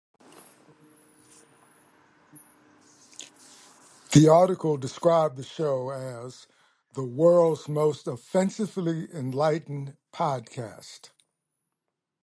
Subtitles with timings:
[4.13, 6.47] The article described the show as
[6.95, 11.11] "The World's Most Offensively Enlightened Podcast".